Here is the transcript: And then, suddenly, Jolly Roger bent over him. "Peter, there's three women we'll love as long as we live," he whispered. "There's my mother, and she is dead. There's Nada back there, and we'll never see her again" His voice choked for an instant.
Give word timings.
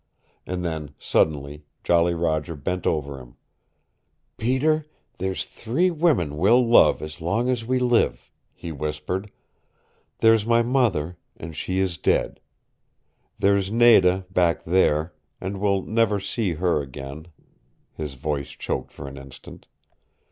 And 0.47 0.65
then, 0.65 0.95
suddenly, 0.97 1.63
Jolly 1.83 2.15
Roger 2.15 2.55
bent 2.55 2.87
over 2.87 3.19
him. 3.19 3.35
"Peter, 4.35 4.87
there's 5.19 5.45
three 5.45 5.91
women 5.91 6.37
we'll 6.37 6.65
love 6.65 7.03
as 7.03 7.21
long 7.21 7.49
as 7.49 7.63
we 7.67 7.77
live," 7.77 8.31
he 8.55 8.71
whispered. 8.71 9.29
"There's 10.17 10.43
my 10.43 10.63
mother, 10.63 11.17
and 11.37 11.55
she 11.55 11.77
is 11.77 11.99
dead. 11.99 12.41
There's 13.37 13.71
Nada 13.71 14.25
back 14.31 14.63
there, 14.63 15.13
and 15.39 15.61
we'll 15.61 15.83
never 15.83 16.19
see 16.19 16.53
her 16.53 16.81
again" 16.81 17.27
His 17.99 18.15
voice 18.15 18.49
choked 18.49 18.91
for 18.91 19.07
an 19.07 19.19
instant. 19.19 19.67